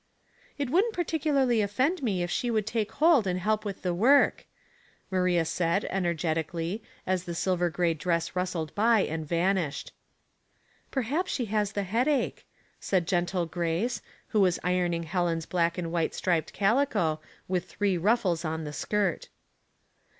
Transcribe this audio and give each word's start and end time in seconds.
"It 0.57 0.71
wouldn't 0.71 0.95
particularly 0.95 1.61
offend 1.61 2.01
me 2.01 2.23
if 2.23 2.31
she 2.31 2.47
should 2.47 2.65
take 2.65 2.93
hold 2.93 3.27
and 3.27 3.39
help 3.39 3.63
with 3.63 3.83
this 3.83 3.91
work," 3.93 4.47
Ma 5.11 5.19
ria 5.19 5.45
said, 5.45 5.85
energetically, 5.91 6.81
as 7.05 7.25
the 7.25 7.35
silver 7.35 7.69
gray 7.69 7.93
dress 7.93 8.35
rustled 8.35 8.73
by 8.73 9.01
and 9.01 9.27
vanished. 9.27 9.91
''Perhaps 10.91 11.27
she 11.27 11.45
has 11.53 11.73
the 11.73 11.83
headache," 11.83 12.47
said 12.79 13.05
gentle 13.07 13.45
Grace, 13.45 14.01
who 14.29 14.41
was 14.41 14.57
ironing 14.63 15.03
Helen's 15.03 15.45
black 15.45 15.77
and 15.77 15.91
white 15.91 16.15
striped 16.15 16.51
calico, 16.51 17.21
with 17.47 17.65
three 17.69 17.95
ruffles 17.95 18.43
on 18.43 18.63
the 18.63 18.73
skirt. 18.73 19.29